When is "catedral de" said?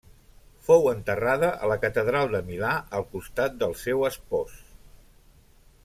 1.83-2.41